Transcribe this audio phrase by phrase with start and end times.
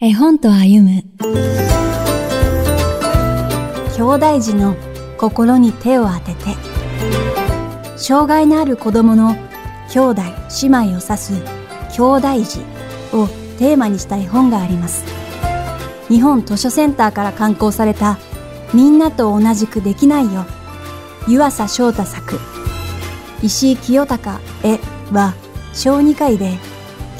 [0.00, 1.02] 絵本と歩む。
[3.96, 4.76] 兄弟児の
[5.18, 6.54] 心に手を当てて
[7.96, 9.34] 障害のある子供の
[9.92, 10.22] 兄弟
[10.62, 11.32] 姉妹を指す
[11.96, 12.60] 兄弟児
[13.12, 13.26] を
[13.58, 15.04] テーマにした絵本があります。
[16.06, 18.20] 日本図書センターから刊行された
[18.72, 20.46] みんなと同じくできないよ
[21.26, 22.38] 湯浅翔太作
[23.42, 24.78] 石井清隆絵
[25.12, 25.34] は
[25.74, 26.56] 小児科医で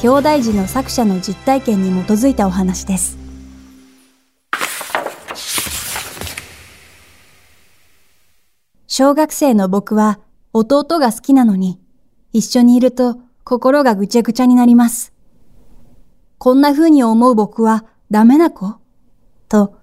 [0.00, 3.18] 兄弟児の作者の実体験に基づいたお話です。
[8.86, 10.20] 小学生の僕は
[10.52, 11.80] 弟が好きなのに、
[12.32, 15.12] 一緒にいると心がぐちゃぐちゃになります。
[16.38, 18.78] こんな風に思う僕はダメな子？
[19.48, 19.74] と、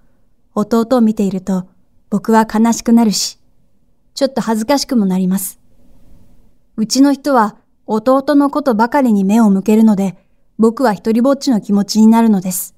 [0.54, 1.68] 弟を見ていると
[2.08, 3.38] 僕は悲しくなるし、
[4.14, 5.60] ちょっと恥ずかしくもなります。
[6.78, 7.56] うちの人は
[7.86, 10.16] 弟のことばかりに目を向けるので、
[10.58, 12.74] 僕は一人ぼっちの気持ちになるのです。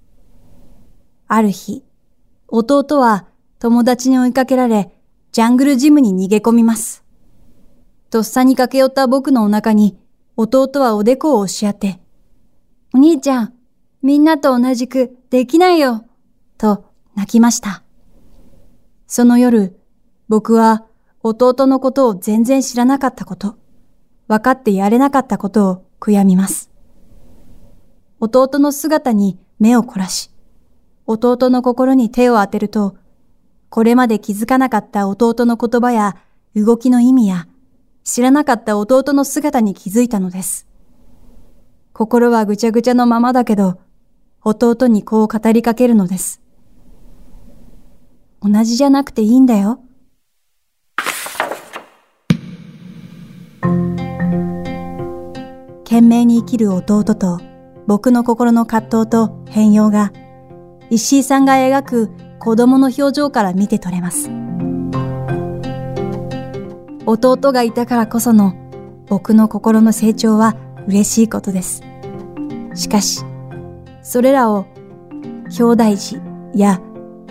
[1.26, 1.84] ある日、
[2.48, 3.26] 弟は
[3.58, 4.94] 友達に追いかけられ、
[5.32, 7.04] ジャングルジムに逃げ込みます。
[8.10, 9.98] とっさに駆け寄った僕のお腹に、
[10.36, 12.00] 弟はおでこを押し当て、
[12.94, 13.54] お兄ちゃん、
[14.02, 16.04] みんなと同じくできないよ、
[16.56, 16.84] と
[17.14, 17.82] 泣きました。
[19.06, 19.78] その夜、
[20.28, 20.86] 僕は
[21.22, 23.56] 弟のことを全然知らなかったこと、
[24.28, 26.70] 分かってやれなかったことを悔やみます。
[28.20, 30.30] 弟の姿に目を凝らし、
[31.06, 32.96] 弟の心に手を当てると、
[33.70, 36.16] これまで気づかなかった弟の言葉や
[36.54, 37.48] 動きの意味や、
[38.04, 40.66] 知らなかった弟の姿に気づいたのです。
[41.92, 43.80] 心はぐちゃぐちゃのままだけど、
[44.44, 46.42] 弟にこう語りかけるのです。
[48.42, 49.80] 同じじゃなくていいんだよ。
[55.98, 57.40] 懸命に生きる弟と
[57.88, 60.12] 僕の心の葛藤と変容が
[60.90, 64.30] 石井さんが描く子供の表情から見て取れます。
[67.04, 68.54] 弟がいたからこその
[69.08, 70.54] 僕の心の成長は
[70.86, 71.82] 嬉しいことです。
[72.74, 73.24] しかし、
[74.00, 74.66] それらを
[75.50, 76.20] 兄弟児
[76.54, 76.80] や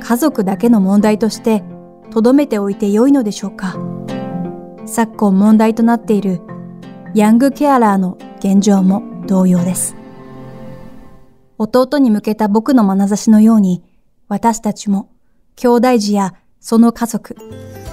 [0.01, 1.63] 家族だけの問題として
[2.11, 3.77] 留めておいて良いのでしょうか
[4.85, 6.41] 昨今問題となっている
[7.16, 9.96] ヤングケアラーの現状も同様です。
[11.58, 13.84] 弟に向けた僕の眼差しのように、
[14.28, 15.09] 私たちも
[15.56, 17.36] 兄弟児やその家族、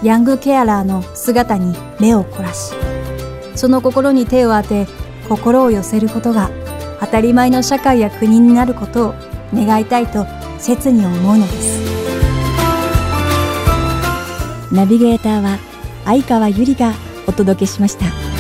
[0.03, 2.75] ヤングケアラーの姿に目を凝らし、
[3.55, 4.87] その心に手を当て、
[5.29, 6.51] 心を寄せることが
[7.01, 9.15] 当たり前の社会や国になることを
[9.55, 10.27] 願いたいと
[10.59, 11.95] 切に思うのです。
[14.73, 15.59] ナビゲーターは
[16.05, 16.93] 相川ゆりが
[17.27, 18.34] お届けしました。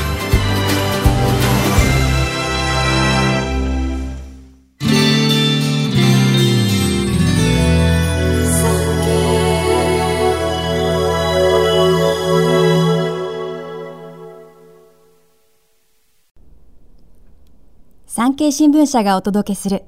[18.16, 19.82] 産経新聞社がお届けする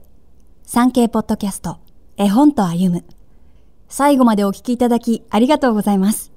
[0.65, 1.79] 産経ポッドキャスト
[2.17, 3.05] 絵本と歩む
[3.87, 6.33] 最後までお聞きいただきありがとうございます。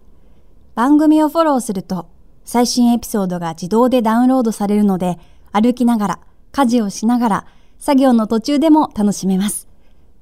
[0.76, 2.08] 番組をフォローすると
[2.46, 5.18] 最新エピソードが自動でダウンロードされるので
[5.52, 6.20] 歩きながら
[6.52, 7.48] 家事をしながら
[7.80, 9.68] 作業の途中でも楽しめます。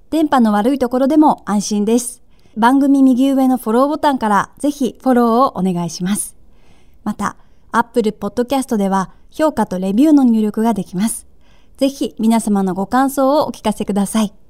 [0.09, 2.23] 電波の悪いところでも安心です。
[2.55, 6.37] 番組右上のフォローボタンからぜひフォローをお願いします。
[7.03, 7.35] また、
[7.73, 11.26] Apple Podcast では評価とレビューの入力ができます。
[11.77, 14.46] ぜひ皆様のご感想をお聞かせください。